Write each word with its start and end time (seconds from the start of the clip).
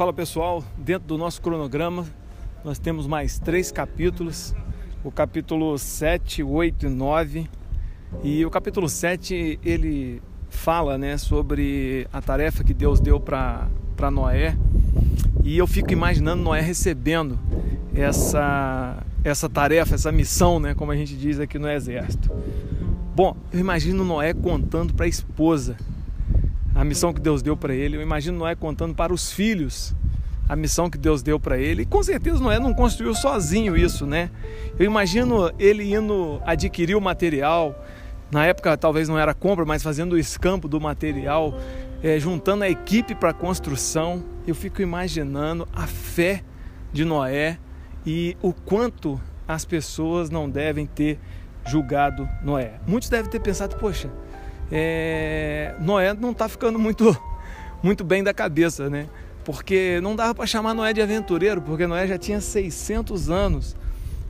Fala 0.00 0.14
pessoal, 0.14 0.64
dentro 0.78 1.06
do 1.08 1.18
nosso 1.18 1.42
cronograma 1.42 2.06
nós 2.64 2.78
temos 2.78 3.06
mais 3.06 3.38
três 3.38 3.70
capítulos, 3.70 4.54
o 5.04 5.10
capítulo 5.10 5.76
7, 5.76 6.42
8 6.42 6.86
e 6.86 6.88
9. 6.88 7.50
E 8.24 8.46
o 8.46 8.48
capítulo 8.48 8.88
7 8.88 9.60
ele 9.62 10.22
fala 10.48 10.96
né, 10.96 11.18
sobre 11.18 12.08
a 12.10 12.22
tarefa 12.22 12.64
que 12.64 12.72
Deus 12.72 12.98
deu 12.98 13.20
para 13.20 13.68
Noé. 14.10 14.56
E 15.44 15.58
eu 15.58 15.66
fico 15.66 15.92
imaginando 15.92 16.42
Noé 16.42 16.62
recebendo 16.62 17.38
essa, 17.94 19.04
essa 19.22 19.50
tarefa, 19.50 19.96
essa 19.96 20.10
missão, 20.10 20.58
né, 20.58 20.72
como 20.72 20.92
a 20.92 20.96
gente 20.96 21.14
diz 21.14 21.38
aqui 21.38 21.58
no 21.58 21.68
Exército. 21.68 22.30
Bom, 23.14 23.36
eu 23.52 23.60
imagino 23.60 24.02
Noé 24.02 24.32
contando 24.32 24.94
para 24.94 25.04
a 25.04 25.08
esposa 25.10 25.76
a 26.80 26.84
missão 26.84 27.12
que 27.12 27.20
Deus 27.20 27.42
deu 27.42 27.54
para 27.58 27.74
ele. 27.74 27.98
Eu 27.98 28.00
imagino 28.00 28.38
Noé 28.38 28.54
contando 28.54 28.94
para 28.94 29.12
os 29.12 29.30
filhos 29.30 29.94
a 30.48 30.56
missão 30.56 30.88
que 30.88 30.96
Deus 30.96 31.22
deu 31.22 31.38
para 31.38 31.58
ele. 31.58 31.82
E 31.82 31.84
com 31.84 32.02
certeza 32.02 32.40
Noé 32.40 32.58
não 32.58 32.72
construiu 32.72 33.14
sozinho 33.14 33.76
isso, 33.76 34.06
né? 34.06 34.30
Eu 34.78 34.86
imagino 34.86 35.52
ele 35.58 35.94
indo 35.94 36.40
adquirir 36.42 36.94
o 36.96 37.00
material. 37.00 37.84
Na 38.32 38.46
época 38.46 38.78
talvez 38.78 39.10
não 39.10 39.18
era 39.18 39.34
compra, 39.34 39.66
mas 39.66 39.82
fazendo 39.82 40.14
o 40.14 40.18
escampo 40.18 40.66
do 40.68 40.80
material, 40.80 41.54
é, 42.02 42.18
juntando 42.18 42.64
a 42.64 42.70
equipe 42.70 43.14
para 43.14 43.28
a 43.28 43.34
construção. 43.34 44.24
Eu 44.46 44.54
fico 44.54 44.80
imaginando 44.80 45.68
a 45.74 45.86
fé 45.86 46.42
de 46.94 47.04
Noé 47.04 47.58
e 48.06 48.38
o 48.40 48.54
quanto 48.54 49.20
as 49.46 49.66
pessoas 49.66 50.30
não 50.30 50.48
devem 50.48 50.86
ter 50.86 51.18
julgado 51.66 52.26
Noé. 52.42 52.80
Muitos 52.86 53.10
devem 53.10 53.30
ter 53.30 53.40
pensado, 53.40 53.76
poxa, 53.76 54.08
é, 54.70 55.74
Noé 55.80 56.14
não 56.14 56.30
está 56.30 56.48
ficando 56.48 56.78
muito, 56.78 57.16
muito 57.82 58.04
bem 58.04 58.22
da 58.22 58.32
cabeça, 58.32 58.88
né? 58.88 59.08
Porque 59.44 60.00
não 60.00 60.14
dava 60.14 60.34
para 60.34 60.46
chamar 60.46 60.74
Noé 60.74 60.92
de 60.92 61.00
aventureiro, 61.00 61.60
porque 61.60 61.86
Noé 61.86 62.06
já 62.06 62.18
tinha 62.18 62.40
600 62.40 63.30
anos 63.30 63.76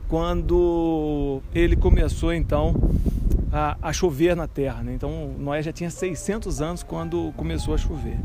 quando 0.07 1.41
ele 1.53 1.75
começou 1.75 2.33
então 2.33 2.75
a, 3.51 3.77
a 3.81 3.93
chover 3.93 4.35
na 4.35 4.47
terra. 4.47 4.81
Né? 4.83 4.93
Então 4.93 5.33
Noé 5.37 5.61
já 5.61 5.71
tinha 5.71 5.89
600 5.89 6.61
anos 6.61 6.83
quando 6.83 7.33
começou 7.35 7.73
a 7.73 7.77
chover. 7.77 8.17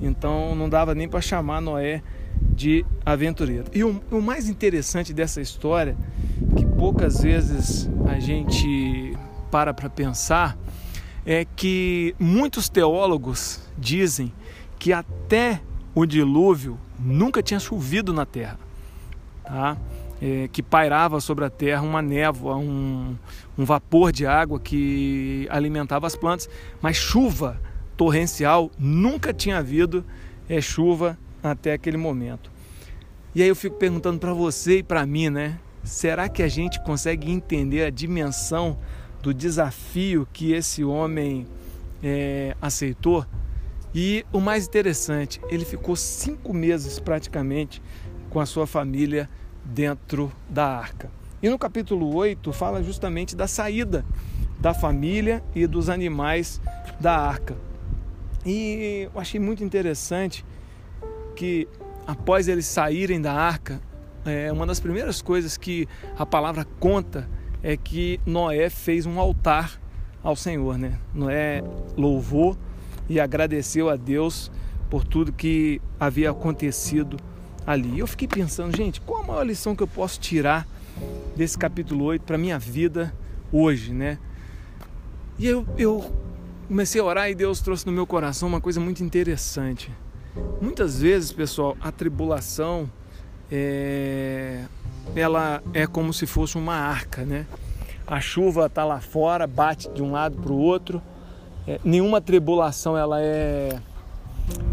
Então 0.00 0.54
não 0.54 0.68
dava 0.68 0.94
nem 0.94 1.08
para 1.08 1.20
chamar 1.20 1.60
Noé 1.60 2.02
de 2.40 2.84
aventureiro. 3.04 3.64
E 3.72 3.82
o, 3.82 4.00
o 4.10 4.20
mais 4.20 4.48
interessante 4.48 5.12
dessa 5.12 5.40
história, 5.40 5.96
que 6.56 6.64
poucas 6.64 7.20
vezes 7.20 7.88
a 8.06 8.18
gente 8.18 9.16
para 9.50 9.72
para 9.72 9.88
pensar, 9.88 10.56
é 11.26 11.44
que 11.44 12.14
muitos 12.20 12.68
teólogos 12.68 13.60
dizem 13.76 14.32
que 14.78 14.92
até 14.92 15.60
o 15.92 16.06
dilúvio 16.06 16.78
nunca 16.98 17.42
tinha 17.42 17.58
chovido 17.58 18.12
na 18.12 18.24
terra, 18.24 18.58
tá? 19.44 19.76
É, 20.22 20.48
que 20.50 20.62
pairava 20.62 21.20
sobre 21.20 21.44
a 21.44 21.50
terra 21.50 21.82
uma 21.82 22.00
névoa, 22.00 22.56
um, 22.56 23.16
um 23.58 23.64
vapor 23.64 24.12
de 24.12 24.24
água 24.24 24.58
que 24.58 25.46
alimentava 25.50 26.06
as 26.06 26.14
plantas, 26.16 26.48
mas 26.80 26.96
chuva 26.96 27.60
torrencial 27.96 28.70
nunca 28.78 29.34
tinha 29.34 29.58
havido 29.58 30.04
é, 30.48 30.60
chuva 30.60 31.18
até 31.42 31.72
aquele 31.72 31.96
momento. 31.96 32.50
E 33.34 33.42
aí 33.42 33.48
eu 33.48 33.56
fico 33.56 33.76
perguntando 33.76 34.18
para 34.18 34.32
você 34.32 34.78
e 34.78 34.82
para 34.82 35.04
mim, 35.04 35.28
né? 35.28 35.58
Será 35.82 36.28
que 36.28 36.42
a 36.42 36.48
gente 36.48 36.82
consegue 36.82 37.30
entender 37.30 37.84
a 37.84 37.90
dimensão 37.90 38.78
do 39.26 39.34
desafio 39.34 40.24
que 40.32 40.52
esse 40.52 40.84
homem 40.84 41.48
é, 42.00 42.54
aceitou. 42.62 43.26
E 43.92 44.24
o 44.32 44.38
mais 44.38 44.68
interessante, 44.68 45.40
ele 45.48 45.64
ficou 45.64 45.96
cinco 45.96 46.54
meses 46.54 47.00
praticamente 47.00 47.82
com 48.30 48.38
a 48.38 48.46
sua 48.46 48.68
família 48.68 49.28
dentro 49.64 50.30
da 50.48 50.64
arca. 50.64 51.10
E 51.42 51.50
no 51.50 51.58
capítulo 51.58 52.14
8 52.14 52.52
fala 52.52 52.84
justamente 52.84 53.34
da 53.34 53.48
saída 53.48 54.04
da 54.60 54.72
família 54.72 55.42
e 55.56 55.66
dos 55.66 55.88
animais 55.88 56.60
da 57.00 57.18
arca. 57.18 57.56
E 58.44 59.08
eu 59.12 59.20
achei 59.20 59.40
muito 59.40 59.64
interessante 59.64 60.44
que 61.34 61.66
após 62.06 62.46
eles 62.46 62.66
saírem 62.66 63.20
da 63.20 63.32
arca, 63.32 63.80
é, 64.24 64.52
uma 64.52 64.64
das 64.64 64.78
primeiras 64.78 65.20
coisas 65.20 65.56
que 65.56 65.88
a 66.16 66.24
palavra 66.24 66.64
conta 66.78 67.28
é 67.66 67.76
que 67.76 68.20
Noé 68.24 68.70
fez 68.70 69.06
um 69.06 69.18
altar 69.18 69.80
ao 70.22 70.36
Senhor, 70.36 70.78
né? 70.78 71.00
Noé 71.12 71.64
louvou 71.96 72.56
e 73.08 73.18
agradeceu 73.18 73.90
a 73.90 73.96
Deus 73.96 74.52
por 74.88 75.02
tudo 75.02 75.32
que 75.32 75.82
havia 75.98 76.30
acontecido 76.30 77.16
ali. 77.66 77.98
Eu 77.98 78.06
fiquei 78.06 78.28
pensando, 78.28 78.76
gente, 78.76 79.00
qual 79.00 79.24
a 79.24 79.26
maior 79.26 79.42
lição 79.42 79.74
que 79.74 79.82
eu 79.82 79.88
posso 79.88 80.20
tirar 80.20 80.64
desse 81.34 81.58
capítulo 81.58 82.04
8 82.04 82.22
para 82.22 82.38
minha 82.38 82.56
vida 82.56 83.12
hoje, 83.50 83.92
né? 83.92 84.20
E 85.36 85.48
eu, 85.48 85.66
eu 85.76 86.08
comecei 86.68 87.00
a 87.00 87.04
orar 87.04 87.28
e 87.28 87.34
Deus 87.34 87.60
trouxe 87.60 87.84
no 87.84 87.90
meu 87.90 88.06
coração 88.06 88.48
uma 88.48 88.60
coisa 88.60 88.78
muito 88.78 89.02
interessante. 89.02 89.90
Muitas 90.60 91.00
vezes, 91.00 91.32
pessoal, 91.32 91.76
a 91.80 91.90
tribulação 91.90 92.88
é, 93.50 94.66
ela 95.14 95.62
é 95.72 95.86
como 95.86 96.12
se 96.12 96.26
fosse 96.26 96.58
uma 96.58 96.74
arca, 96.74 97.24
né? 97.24 97.46
A 98.06 98.20
chuva 98.20 98.66
está 98.66 98.84
lá 98.84 99.00
fora, 99.00 99.46
bate 99.46 99.88
de 99.90 100.02
um 100.02 100.12
lado 100.12 100.36
para 100.36 100.52
o 100.52 100.58
outro. 100.58 101.02
É, 101.66 101.80
nenhuma 101.84 102.20
tribulação 102.20 102.96
ela 102.96 103.20
é, 103.20 103.78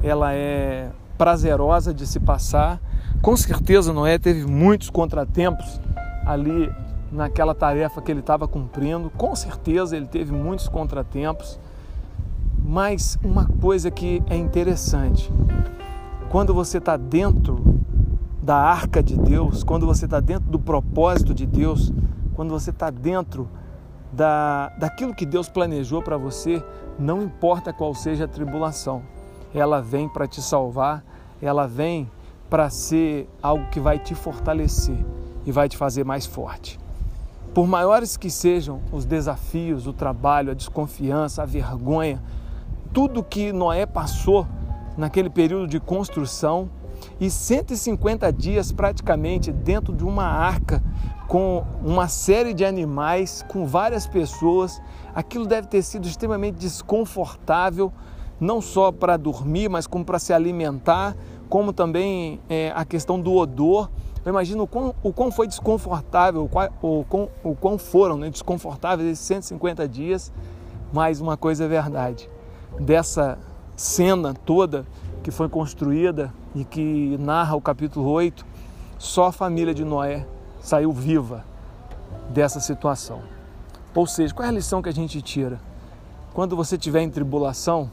ela 0.04 0.34
é 0.34 0.90
prazerosa 1.18 1.94
de 1.94 2.06
se 2.06 2.20
passar. 2.20 2.80
Com 3.22 3.36
certeza 3.36 3.92
Noé 3.94 4.20
teve 4.20 4.46
muitos 4.46 4.90
contratempos 4.90 5.80
ali 6.26 6.72
naquela 7.12 7.56
tarefa 7.56 8.02
que 8.02 8.12
ele 8.12 8.20
estava 8.20 8.48
cumprindo. 8.48 9.10
Com 9.10 9.36
certeza 9.36 9.98
ele 9.98 10.08
teve 10.08 10.32
muitos 10.32 10.68
contratempos. 10.68 11.60
Mas 12.66 13.18
uma 13.24 13.46
coisa 13.46 13.92
que 13.92 14.24
é 14.30 14.38
interessante, 14.38 15.32
quando 16.30 16.54
você 16.54 16.78
está 16.78 16.96
dentro 16.96 17.73
da 18.44 18.58
arca 18.58 19.02
de 19.02 19.18
Deus, 19.18 19.64
quando 19.64 19.86
você 19.86 20.04
está 20.04 20.20
dentro 20.20 20.52
do 20.52 20.60
propósito 20.60 21.34
de 21.34 21.46
Deus, 21.46 21.94
quando 22.36 22.50
você 22.50 22.72
está 22.72 22.90
dentro 22.90 23.48
da, 24.12 24.68
daquilo 24.78 25.16
que 25.16 25.26
Deus 25.26 25.48
planejou 25.48 26.02
para 26.02 26.18
você, 26.18 26.62
não 27.00 27.24
importa 27.24 27.72
qual 27.72 27.96
seja 27.96 28.26
a 28.26 28.28
tribulação, 28.28 29.02
ela 29.56 29.82
vem 29.82 30.10
para 30.10 30.28
te 30.28 30.42
salvar, 30.42 31.06
ela 31.42 31.66
vem 31.66 32.12
para 32.50 32.70
ser 32.70 33.30
algo 33.42 33.66
que 33.70 33.80
vai 33.80 33.98
te 33.98 34.14
fortalecer 34.14 34.98
e 35.46 35.52
vai 35.52 35.70
te 35.70 35.78
fazer 35.78 36.04
mais 36.04 36.26
forte. 36.26 36.78
Por 37.54 37.66
maiores 37.66 38.18
que 38.18 38.30
sejam 38.30 38.82
os 38.92 39.06
desafios, 39.06 39.88
o 39.88 39.94
trabalho, 39.94 40.52
a 40.52 40.54
desconfiança, 40.54 41.44
a 41.44 41.46
vergonha, 41.46 42.22
tudo 42.92 43.24
que 43.24 43.54
Noé 43.54 43.86
passou 43.86 44.46
naquele 44.98 45.30
período 45.30 45.66
de 45.66 45.80
construção, 45.80 46.70
e 47.20 47.30
150 47.30 48.32
dias 48.32 48.72
praticamente 48.72 49.52
dentro 49.52 49.94
de 49.94 50.04
uma 50.04 50.26
arca 50.26 50.84
com 51.28 51.64
uma 51.84 52.08
série 52.08 52.54
de 52.54 52.64
animais, 52.64 53.44
com 53.48 53.66
várias 53.66 54.06
pessoas. 54.06 54.82
Aquilo 55.16 55.46
deve 55.46 55.68
ter 55.68 55.82
sido 55.82 56.08
extremamente 56.08 56.56
desconfortável, 56.56 57.92
não 58.40 58.62
só 58.62 58.92
para 58.92 59.18
dormir, 59.18 59.70
mas 59.70 59.88
como 59.88 60.06
para 60.06 60.20
se 60.20 60.34
alimentar, 60.34 61.16
como 61.50 61.74
também 61.74 62.40
é, 62.50 62.72
a 62.76 62.86
questão 62.86 63.20
do 63.20 63.34
odor. 63.34 63.90
Eu 64.26 64.30
imagino 64.30 64.64
o 64.64 64.68
quão, 64.68 64.94
o 65.04 65.12
quão 65.12 65.32
foi 65.32 65.48
desconfortável, 65.48 66.44
o 66.82 67.06
quão, 67.10 67.30
o 67.44 67.56
quão 67.56 67.78
foram 67.78 68.18
né, 68.18 68.30
desconfortáveis 68.30 69.10
esses 69.10 69.26
150 69.26 69.88
dias. 69.88 70.32
Mas 70.92 71.20
uma 71.20 71.36
coisa 71.36 71.66
é 71.66 71.68
verdade, 71.68 72.30
dessa 72.80 73.40
cena 73.76 74.34
toda 74.34 74.86
que 75.24 75.32
foi 75.32 75.48
construída 75.48 76.34
e 76.54 76.66
que 76.66 77.18
narra 77.18 77.56
o 77.56 77.62
capítulo 77.62 78.10
8, 78.10 78.46
só 79.00 79.28
a 79.28 79.32
família 79.32 79.74
de 79.74 79.86
Noé 79.86 80.28
saiu 80.62 80.92
viva 80.92 81.46
dessa 82.30 82.60
situação. 82.60 83.22
Ou 83.96 84.06
seja, 84.06 84.34
qual 84.34 84.46
é 84.46 84.50
a 84.50 84.52
lição 84.52 84.82
que 84.82 84.90
a 84.90 84.94
gente 84.94 85.22
tira? 85.22 85.60
Quando 86.34 86.56
você 86.58 86.76
estiver 86.76 87.02
em 87.02 87.10
tribulação, 87.10 87.90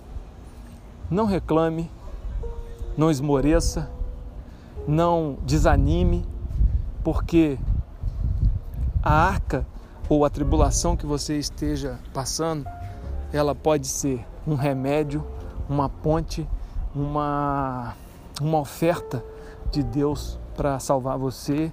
não 1.09 1.25
reclame, 1.25 1.89
não 2.97 3.11
esmoreça, 3.11 3.89
não 4.89 5.39
desanime, 5.45 6.25
porque 7.05 7.59
a 9.03 9.13
arca 9.13 9.65
ou 10.09 10.25
a 10.25 10.31
tribulação 10.31 10.97
que 10.97 11.07
você 11.07 11.39
esteja 11.39 11.99
passando, 12.13 12.67
ela 13.33 13.55
pode 13.55 13.87
ser 13.87 14.27
um 14.47 14.57
remédio, 14.57 15.25
uma 15.69 15.89
ponte 15.89 16.49
uma, 16.95 17.95
uma 18.41 18.59
oferta 18.59 19.25
de 19.71 19.83
Deus 19.83 20.39
para 20.57 20.79
salvar 20.79 21.17
você, 21.19 21.73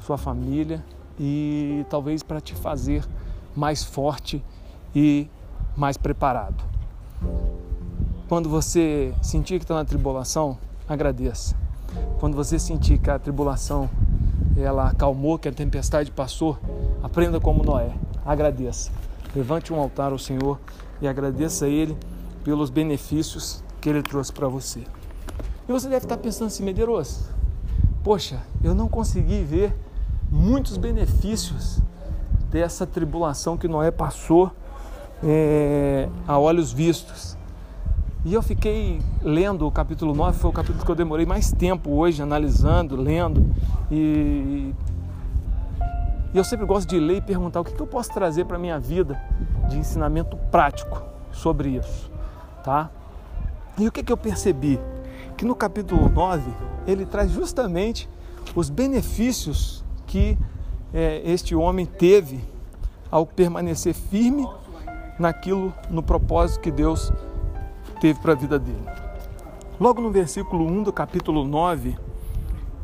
sua 0.00 0.18
família 0.18 0.84
e 1.18 1.84
talvez 1.88 2.22
para 2.22 2.40
te 2.40 2.54
fazer 2.54 3.04
mais 3.54 3.84
forte 3.84 4.44
e 4.94 5.28
mais 5.76 5.96
preparado. 5.96 6.62
Quando 8.28 8.48
você 8.48 9.14
sentir 9.22 9.58
que 9.58 9.64
está 9.64 9.74
na 9.74 9.84
tribulação, 9.84 10.58
agradeça. 10.88 11.56
Quando 12.18 12.34
você 12.34 12.58
sentir 12.58 12.98
que 12.98 13.10
a 13.10 13.18
tribulação 13.18 13.88
ela 14.56 14.88
acalmou, 14.88 15.38
que 15.38 15.48
a 15.48 15.52
tempestade 15.52 16.10
passou, 16.10 16.58
aprenda 17.02 17.40
como 17.40 17.62
Noé. 17.62 17.92
Agradeça. 18.24 18.90
Levante 19.34 19.72
um 19.72 19.80
altar 19.80 20.12
ao 20.12 20.18
Senhor 20.18 20.60
e 21.00 21.08
agradeça 21.08 21.66
a 21.66 21.68
Ele 21.68 21.96
pelos 22.44 22.70
benefícios 22.70 23.63
que 23.84 23.90
Ele 23.90 24.02
trouxe 24.02 24.32
para 24.32 24.48
você. 24.48 24.80
E 25.68 25.70
você 25.70 25.90
deve 25.90 26.06
estar 26.06 26.16
pensando 26.16 26.46
assim, 26.46 26.64
Medeiros, 26.64 27.28
poxa, 28.02 28.40
eu 28.62 28.74
não 28.74 28.88
consegui 28.88 29.44
ver 29.44 29.76
muitos 30.30 30.78
benefícios 30.78 31.82
dessa 32.50 32.86
tribulação 32.86 33.58
que 33.58 33.68
Noé 33.68 33.90
passou 33.90 34.50
é, 35.22 36.08
a 36.26 36.38
olhos 36.38 36.72
vistos. 36.72 37.36
E 38.24 38.32
eu 38.32 38.42
fiquei 38.42 39.02
lendo 39.22 39.66
o 39.66 39.70
capítulo 39.70 40.14
9, 40.14 40.38
foi 40.38 40.48
o 40.48 40.52
capítulo 40.54 40.82
que 40.82 40.90
eu 40.90 40.96
demorei 40.96 41.26
mais 41.26 41.52
tempo 41.52 41.90
hoje, 41.90 42.22
analisando, 42.22 42.96
lendo. 42.96 43.54
E, 43.90 44.72
e 46.32 46.38
eu 46.38 46.42
sempre 46.42 46.64
gosto 46.64 46.88
de 46.88 46.98
ler 46.98 47.18
e 47.18 47.20
perguntar 47.20 47.60
o 47.60 47.64
que, 47.64 47.74
que 47.74 47.82
eu 47.82 47.86
posso 47.86 48.10
trazer 48.14 48.46
para 48.46 48.56
a 48.56 48.58
minha 48.58 48.80
vida 48.80 49.20
de 49.68 49.76
ensinamento 49.76 50.38
prático 50.50 51.02
sobre 51.30 51.68
isso. 51.68 52.10
Tá? 52.62 52.90
E 53.78 53.88
o 53.88 53.92
que, 53.92 54.02
que 54.02 54.12
eu 54.12 54.16
percebi? 54.16 54.78
Que 55.36 55.44
no 55.44 55.54
capítulo 55.54 56.08
9 56.08 56.50
ele 56.86 57.04
traz 57.04 57.30
justamente 57.30 58.08
os 58.54 58.70
benefícios 58.70 59.84
que 60.06 60.38
é, 60.92 61.22
este 61.24 61.56
homem 61.56 61.84
teve 61.84 62.44
ao 63.10 63.26
permanecer 63.26 63.94
firme 63.94 64.48
naquilo, 65.18 65.72
no 65.90 66.02
propósito 66.02 66.60
que 66.60 66.70
Deus 66.70 67.12
teve 68.00 68.20
para 68.20 68.32
a 68.32 68.36
vida 68.36 68.58
dele. 68.58 68.84
Logo 69.80 70.00
no 70.00 70.10
versículo 70.10 70.66
1 70.66 70.84
do 70.84 70.92
capítulo 70.92 71.44
9, 71.44 71.96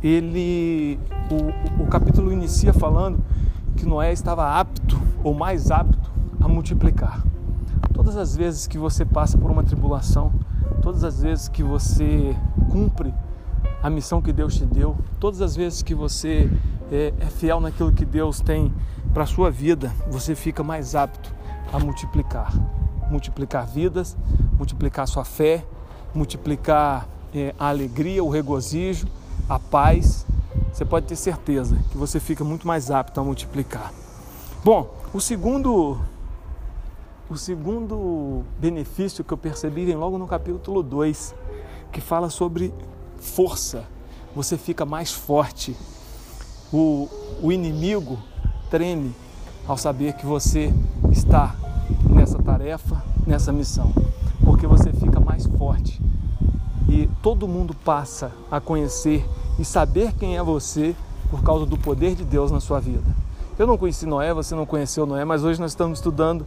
ele, 0.02 0.98
o, 1.30 1.84
o 1.84 1.86
capítulo 1.86 2.32
inicia 2.32 2.72
falando 2.72 3.22
que 3.76 3.86
Noé 3.86 4.12
estava 4.12 4.58
apto 4.58 5.00
ou 5.22 5.34
mais 5.34 5.70
apto 5.70 6.10
a 6.40 6.48
multiplicar. 6.48 7.22
Todas 7.92 8.16
as 8.16 8.34
vezes 8.34 8.66
que 8.66 8.78
você 8.78 9.04
passa 9.04 9.38
por 9.38 9.50
uma 9.50 9.62
tribulação, 9.62 10.32
todas 10.82 11.04
as 11.04 11.20
vezes 11.22 11.48
que 11.48 11.62
você 11.62 12.36
cumpre 12.70 13.12
a 13.82 13.88
missão 13.88 14.20
que 14.20 14.32
Deus 14.32 14.56
te 14.56 14.64
deu, 14.64 14.96
todas 15.18 15.40
as 15.40 15.56
vezes 15.56 15.82
que 15.82 15.94
você 15.94 16.50
é, 16.90 17.12
é 17.18 17.26
fiel 17.26 17.60
naquilo 17.60 17.92
que 17.92 18.04
Deus 18.04 18.40
tem 18.40 18.72
para 19.12 19.24
a 19.24 19.26
sua 19.26 19.50
vida, 19.50 19.92
você 20.10 20.34
fica 20.34 20.62
mais 20.62 20.94
apto 20.94 21.34
a 21.72 21.78
multiplicar. 21.78 22.52
Multiplicar 23.10 23.66
vidas, 23.66 24.16
multiplicar 24.56 25.06
sua 25.08 25.24
fé, 25.24 25.64
multiplicar 26.14 27.08
é, 27.34 27.54
a 27.58 27.68
alegria, 27.68 28.22
o 28.22 28.28
regozijo, 28.28 29.06
a 29.48 29.58
paz. 29.58 30.26
Você 30.72 30.84
pode 30.84 31.06
ter 31.06 31.16
certeza 31.16 31.76
que 31.90 31.96
você 31.96 32.20
fica 32.20 32.44
muito 32.44 32.66
mais 32.66 32.90
apto 32.90 33.20
a 33.20 33.24
multiplicar. 33.24 33.92
Bom, 34.64 34.94
o 35.12 35.20
segundo 35.20 35.98
o 37.30 37.36
segundo 37.36 38.42
benefício 38.58 39.22
que 39.22 39.32
eu 39.32 39.38
percebi 39.38 39.84
vem 39.84 39.94
logo 39.94 40.18
no 40.18 40.26
capítulo 40.26 40.82
2, 40.82 41.32
que 41.92 42.00
fala 42.00 42.28
sobre 42.28 42.74
força. 43.18 43.84
Você 44.34 44.58
fica 44.58 44.84
mais 44.84 45.12
forte. 45.12 45.76
O, 46.72 47.08
o 47.40 47.52
inimigo 47.52 48.18
treme 48.68 49.14
ao 49.66 49.76
saber 49.76 50.14
que 50.14 50.26
você 50.26 50.74
está 51.12 51.54
nessa 52.08 52.42
tarefa, 52.42 53.00
nessa 53.24 53.52
missão, 53.52 53.92
porque 54.44 54.66
você 54.66 54.92
fica 54.92 55.20
mais 55.20 55.46
forte 55.46 56.02
e 56.88 57.08
todo 57.22 57.46
mundo 57.46 57.74
passa 57.84 58.32
a 58.50 58.60
conhecer 58.60 59.24
e 59.56 59.64
saber 59.64 60.12
quem 60.14 60.36
é 60.36 60.42
você 60.42 60.96
por 61.30 61.44
causa 61.44 61.64
do 61.64 61.78
poder 61.78 62.16
de 62.16 62.24
Deus 62.24 62.50
na 62.50 62.58
sua 62.58 62.80
vida. 62.80 63.06
Eu 63.56 63.66
não 63.66 63.78
conheci 63.78 64.04
Noé, 64.06 64.34
você 64.34 64.54
não 64.54 64.66
conheceu 64.66 65.06
Noé, 65.06 65.24
mas 65.24 65.44
hoje 65.44 65.60
nós 65.60 65.70
estamos 65.70 65.98
estudando 65.98 66.44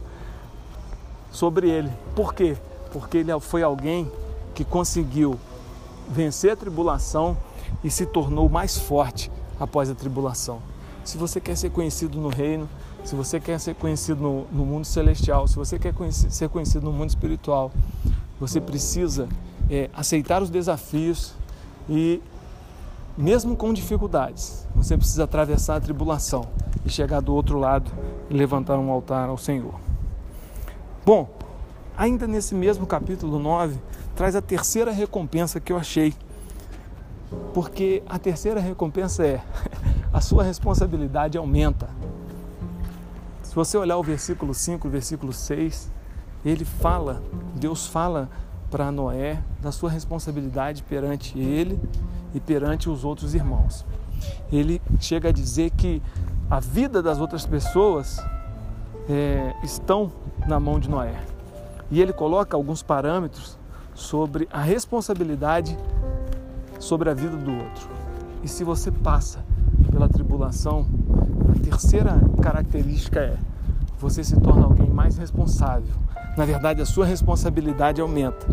sobre 1.34 1.68
ele. 1.68 1.90
Por 2.14 2.32
quê? 2.32 2.56
Porque 2.92 3.18
ele 3.18 3.38
foi 3.40 3.62
alguém 3.62 4.10
que 4.54 4.64
conseguiu 4.64 5.38
vencer 6.08 6.52
a 6.52 6.56
tribulação 6.56 7.36
e 7.82 7.90
se 7.90 8.06
tornou 8.06 8.48
mais 8.48 8.78
forte 8.78 9.30
após 9.58 9.90
a 9.90 9.94
tribulação. 9.94 10.60
Se 11.04 11.18
você 11.18 11.40
quer 11.40 11.56
ser 11.56 11.70
conhecido 11.70 12.20
no 12.20 12.28
reino, 12.28 12.68
se 13.04 13.14
você 13.14 13.40
quer 13.40 13.58
ser 13.58 13.74
conhecido 13.74 14.22
no, 14.22 14.46
no 14.50 14.64
mundo 14.64 14.84
celestial, 14.84 15.46
se 15.48 15.56
você 15.56 15.78
quer 15.78 15.92
conhecer, 15.92 16.30
ser 16.30 16.48
conhecido 16.48 16.84
no 16.84 16.92
mundo 16.92 17.10
espiritual, 17.10 17.70
você 18.38 18.60
precisa 18.60 19.28
é, 19.68 19.90
aceitar 19.92 20.40
os 20.40 20.48
desafios 20.48 21.34
e, 21.88 22.22
mesmo 23.18 23.56
com 23.56 23.72
dificuldades, 23.72 24.66
você 24.74 24.96
precisa 24.96 25.24
atravessar 25.24 25.76
a 25.76 25.80
tribulação 25.80 26.46
e 26.86 26.90
chegar 26.90 27.20
do 27.20 27.34
outro 27.34 27.58
lado 27.58 27.90
e 28.30 28.34
levantar 28.34 28.78
um 28.78 28.90
altar 28.90 29.28
ao 29.28 29.36
Senhor. 29.36 29.74
Bom, 31.04 31.28
ainda 31.98 32.26
nesse 32.26 32.54
mesmo 32.54 32.86
capítulo 32.86 33.38
9, 33.38 33.78
traz 34.16 34.34
a 34.34 34.40
terceira 34.40 34.90
recompensa 34.90 35.60
que 35.60 35.70
eu 35.70 35.76
achei. 35.76 36.14
Porque 37.52 38.02
a 38.08 38.18
terceira 38.18 38.58
recompensa 38.58 39.22
é 39.26 39.42
a 40.10 40.22
sua 40.22 40.42
responsabilidade 40.42 41.36
aumenta. 41.36 41.90
Se 43.42 43.54
você 43.54 43.76
olhar 43.76 43.98
o 43.98 44.02
versículo 44.02 44.54
5, 44.54 44.88
o 44.88 44.90
versículo 44.90 45.30
6, 45.30 45.90
ele 46.42 46.64
fala, 46.64 47.22
Deus 47.54 47.86
fala 47.86 48.30
para 48.70 48.90
Noé 48.90 49.42
da 49.60 49.70
sua 49.70 49.90
responsabilidade 49.90 50.82
perante 50.84 51.38
ele 51.38 51.78
e 52.34 52.40
perante 52.40 52.88
os 52.88 53.04
outros 53.04 53.34
irmãos. 53.34 53.84
Ele 54.50 54.80
chega 54.98 55.28
a 55.28 55.32
dizer 55.32 55.70
que 55.72 56.02
a 56.50 56.60
vida 56.60 57.02
das 57.02 57.20
outras 57.20 57.44
pessoas 57.44 58.18
é, 59.08 59.54
estão 59.62 60.10
na 60.46 60.58
mão 60.58 60.78
de 60.78 60.88
Noé. 60.88 61.14
E 61.90 62.00
ele 62.00 62.12
coloca 62.12 62.56
alguns 62.56 62.82
parâmetros 62.82 63.58
sobre 63.94 64.48
a 64.52 64.60
responsabilidade 64.60 65.76
sobre 66.78 67.08
a 67.08 67.14
vida 67.14 67.36
do 67.36 67.52
outro. 67.52 67.88
E 68.42 68.48
se 68.48 68.62
você 68.62 68.90
passa 68.90 69.38
pela 69.90 70.08
tribulação, 70.08 70.86
a 71.48 71.58
terceira 71.58 72.20
característica 72.42 73.20
é 73.20 73.38
você 73.98 74.22
se 74.22 74.38
torna 74.38 74.64
alguém 74.64 74.90
mais 74.90 75.16
responsável. 75.16 75.94
Na 76.36 76.44
verdade, 76.44 76.82
a 76.82 76.86
sua 76.86 77.06
responsabilidade 77.06 78.00
aumenta 78.00 78.46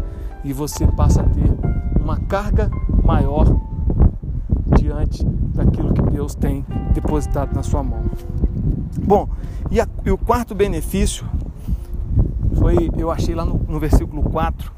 e 0.43 0.53
você 0.53 0.87
passa 0.87 1.21
a 1.21 1.23
ter 1.23 1.51
uma 1.99 2.17
carga 2.21 2.69
maior 3.03 3.45
diante 4.77 5.25
daquilo 5.25 5.93
que 5.93 6.01
Deus 6.03 6.35
tem 6.35 6.65
depositado 6.93 7.53
na 7.53 7.63
sua 7.63 7.83
mão. 7.83 8.05
Bom, 8.99 9.29
e, 9.69 9.79
a, 9.79 9.87
e 10.05 10.11
o 10.11 10.17
quarto 10.17 10.53
benefício 10.53 11.25
foi, 12.57 12.89
eu 12.97 13.09
achei 13.09 13.33
lá 13.33 13.45
no, 13.45 13.57
no 13.67 13.79
versículo 13.79 14.23
4, 14.23 14.71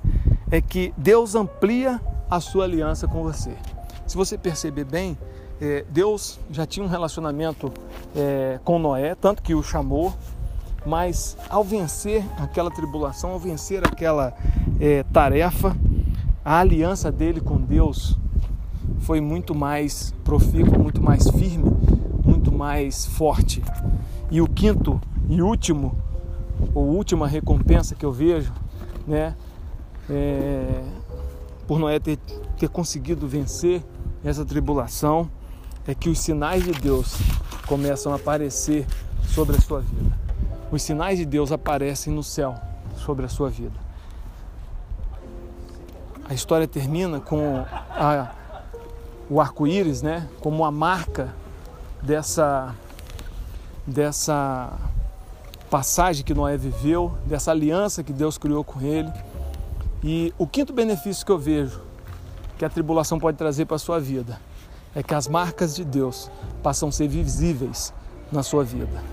é 0.51 0.61
que 0.61 0.93
Deus 0.97 1.35
amplia 1.35 1.99
a 2.29 2.39
sua 2.39 2.65
aliança 2.65 3.07
com 3.07 3.23
você. 3.23 3.55
Se 4.05 4.15
você 4.15 4.37
perceber 4.37 4.83
bem, 4.85 5.17
é, 5.61 5.85
Deus 5.89 6.39
já 6.51 6.65
tinha 6.65 6.85
um 6.85 6.89
relacionamento 6.89 7.71
é, 8.15 8.59
com 8.63 8.77
Noé, 8.79 9.15
tanto 9.15 9.41
que 9.41 9.55
o 9.55 9.63
chamou, 9.63 10.13
mas 10.85 11.37
ao 11.49 11.63
vencer 11.63 12.23
aquela 12.37 12.69
tribulação, 12.69 13.31
ao 13.31 13.39
vencer 13.39 13.83
aquela 13.85 14.33
é, 14.79 15.03
tarefa, 15.03 15.75
a 16.43 16.59
aliança 16.59 17.11
dele 17.11 17.39
com 17.39 17.57
Deus 17.57 18.17
foi 18.99 19.21
muito 19.21 19.55
mais 19.55 20.13
profícua, 20.23 20.77
muito 20.77 21.01
mais 21.01 21.29
firme, 21.29 21.71
muito 22.23 22.51
mais 22.51 23.05
forte. 23.05 23.61
E 24.33 24.41
o 24.41 24.47
quinto 24.47 24.99
e 25.29 25.43
último, 25.43 25.95
ou 26.73 26.85
última 26.87 27.27
recompensa 27.27 27.93
que 27.93 28.03
eu 28.03 28.11
vejo, 28.11 28.51
né, 29.05 29.35
é, 30.09 30.83
por 31.67 31.77
Noé 31.77 31.99
ter, 31.99 32.17
ter 32.57 32.67
conseguido 32.67 33.27
vencer 33.27 33.83
essa 34.25 34.43
tribulação, 34.43 35.29
é 35.87 35.93
que 35.93 36.09
os 36.09 36.17
sinais 36.17 36.63
de 36.63 36.71
Deus 36.71 37.15
começam 37.67 38.11
a 38.11 38.15
aparecer 38.15 38.87
sobre 39.35 39.55
a 39.55 39.61
sua 39.61 39.81
vida. 39.81 40.17
Os 40.71 40.81
sinais 40.81 41.19
de 41.19 41.25
Deus 41.25 41.51
aparecem 41.51 42.11
no 42.11 42.23
céu 42.23 42.55
sobre 42.95 43.27
a 43.27 43.29
sua 43.29 43.51
vida. 43.51 43.79
A 46.27 46.33
história 46.33 46.67
termina 46.67 47.19
com 47.19 47.63
a, 47.91 48.31
o 49.29 49.39
arco-íris, 49.39 50.01
né, 50.01 50.27
como 50.39 50.65
a 50.65 50.71
marca 50.71 51.35
dessa 52.01 52.73
dessa 53.85 54.71
passagem 55.69 56.23
que 56.23 56.33
Noé 56.33 56.57
viveu, 56.57 57.17
dessa 57.25 57.51
aliança 57.51 58.03
que 58.03 58.13
Deus 58.13 58.37
criou 58.37 58.63
com 58.63 58.81
ele. 58.81 59.11
E 60.03 60.33
o 60.37 60.45
quinto 60.45 60.73
benefício 60.73 61.25
que 61.25 61.31
eu 61.31 61.37
vejo 61.37 61.81
que 62.57 62.65
a 62.65 62.69
tribulação 62.69 63.19
pode 63.19 63.37
trazer 63.37 63.65
para 63.65 63.75
a 63.75 63.79
sua 63.79 63.99
vida 63.99 64.39
é 64.95 65.01
que 65.01 65.13
as 65.13 65.27
marcas 65.27 65.75
de 65.75 65.83
Deus 65.83 66.29
passam 66.61 66.89
a 66.89 66.91
ser 66.91 67.07
visíveis 67.07 67.93
na 68.31 68.43
sua 68.43 68.63
vida. 68.63 69.03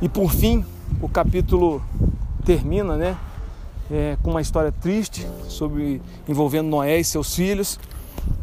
E 0.00 0.08
por 0.08 0.32
fim, 0.32 0.64
o 1.00 1.08
capítulo 1.08 1.82
termina, 2.44 2.96
né, 2.96 3.16
é, 3.90 4.16
com 4.22 4.30
uma 4.30 4.40
história 4.40 4.72
triste 4.72 5.26
sobre 5.48 6.00
envolvendo 6.28 6.68
Noé 6.68 6.98
e 6.98 7.04
seus 7.04 7.34
filhos. 7.34 7.78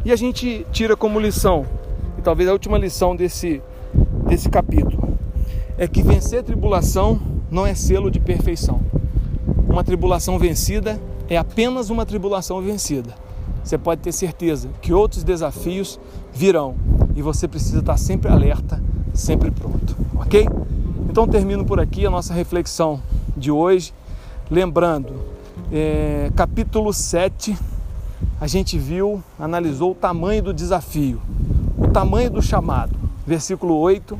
E 0.05 0.12
a 0.12 0.15
gente 0.15 0.65
tira 0.71 0.95
como 0.95 1.19
lição, 1.19 1.65
e 2.17 2.21
talvez 2.21 2.48
a 2.48 2.53
última 2.53 2.77
lição 2.77 3.15
desse, 3.15 3.62
desse 4.29 4.48
capítulo, 4.48 5.17
é 5.77 5.88
que 5.88 6.03
vencer 6.03 6.43
tribulação 6.43 7.19
não 7.50 7.65
é 7.65 7.74
selo 7.74 8.12
de 8.12 8.19
perfeição. 8.19 8.79
Uma 9.67 9.83
tribulação 9.83 10.38
vencida 10.38 11.00
é 11.27 11.36
apenas 11.36 11.89
uma 11.89 12.05
tribulação 12.05 12.62
vencida. 12.62 13.13
Você 13.63 13.77
pode 13.77 14.01
ter 14.01 14.12
certeza 14.12 14.69
que 14.81 14.93
outros 14.93 15.24
desafios 15.24 16.00
virão 16.31 16.75
e 17.15 17.21
você 17.21 17.48
precisa 17.48 17.79
estar 17.79 17.98
sempre 17.98 18.31
alerta, 18.31 18.81
sempre 19.13 19.50
pronto, 19.50 19.98
ok? 20.15 20.48
Então 21.09 21.27
termino 21.27 21.65
por 21.65 21.79
aqui 21.79 22.05
a 22.05 22.09
nossa 22.09 22.33
reflexão 22.33 23.01
de 23.36 23.50
hoje, 23.50 23.93
lembrando, 24.50 25.13
é, 25.71 26.31
capítulo 26.36 26.93
7, 26.93 27.57
a 28.39 28.48
gente 28.48 28.77
viu, 28.77 29.24
analisou 29.39 29.91
o 29.91 29.95
tamanho 29.95 30.43
do 30.43 30.53
desafio, 30.53 31.19
o 31.77 31.88
tamanho 31.88 32.29
do 32.29 32.41
chamado. 32.41 32.99
Versículo 33.29 33.77
8, 33.77 34.17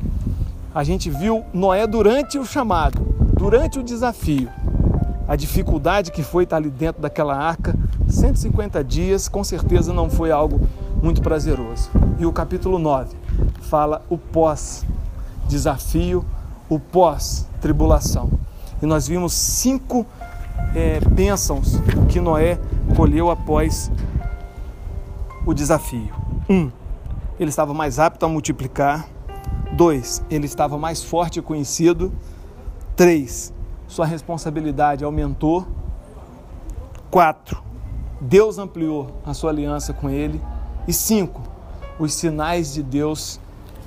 a 0.72 0.84
gente 0.84 1.10
viu 1.10 1.44
Noé 1.52 1.84
durante 1.84 2.38
o 2.38 2.46
chamado, 2.46 3.04
durante 3.36 3.80
o 3.80 3.82
desafio, 3.82 4.48
a 5.26 5.34
dificuldade 5.34 6.12
que 6.12 6.22
foi 6.22 6.44
estar 6.44 6.58
ali 6.58 6.70
dentro 6.70 7.02
daquela 7.02 7.36
arca, 7.36 7.74
150 8.08 8.84
dias, 8.84 9.26
com 9.26 9.42
certeza 9.42 9.92
não 9.92 10.08
foi 10.08 10.30
algo 10.30 10.60
muito 11.02 11.20
prazeroso. 11.22 11.90
E 12.20 12.24
o 12.24 12.30
capítulo 12.30 12.78
9 12.78 13.16
fala 13.62 14.00
o 14.08 14.16
pós-desafio, 14.16 16.24
o 16.68 16.78
pós-tribulação. 16.78 18.30
E 18.80 18.86
nós 18.86 19.08
vimos 19.08 19.32
cinco 19.32 20.06
é, 20.72 21.00
bênçãos 21.00 21.80
que 22.08 22.20
Noé 22.20 22.60
colheu 22.94 23.28
após 23.28 23.90
o 25.44 25.52
desafio. 25.52 26.14
Um, 26.48 26.70
ele 27.40 27.48
estava 27.50 27.74
mais 27.74 27.98
apto 27.98 28.24
a 28.26 28.28
multiplicar. 28.28 29.08
Dois, 29.72 30.22
ele 30.30 30.44
estava 30.46 30.76
mais 30.76 31.02
forte 31.02 31.38
e 31.38 31.42
conhecido. 31.42 32.12
Três, 32.94 33.52
sua 33.88 34.04
responsabilidade 34.04 35.02
aumentou. 35.02 35.66
Quatro, 37.10 37.62
Deus 38.20 38.58
ampliou 38.58 39.20
a 39.24 39.34
sua 39.34 39.50
aliança 39.50 39.92
com 39.92 40.10
ele. 40.10 40.40
E 40.86 40.92
cinco, 40.92 41.42
os 41.98 42.12
sinais 42.12 42.74
de 42.74 42.82
Deus 42.82 43.40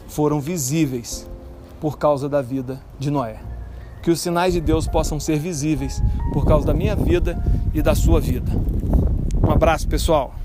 foram 0.07 0.41
visíveis 0.41 1.29
por 1.79 1.97
causa 1.97 2.27
da 2.27 2.41
vida 2.41 2.81
de 2.97 3.11
Noé 3.11 3.53
que 4.03 4.11
os 4.11 4.19
sinais 4.19 4.53
de 4.53 4.59
Deus 4.59 4.85
possam 4.85 5.17
ser 5.17 5.39
visíveis 5.39 6.03
por 6.33 6.45
causa 6.45 6.67
da 6.67 6.73
minha 6.73 6.93
vida 6.93 7.41
e 7.73 7.81
da 7.81 7.95
sua 7.95 8.19
vida. 8.19 8.51
Um 9.41 9.49
abraço, 9.49 9.87
pessoal. 9.87 10.35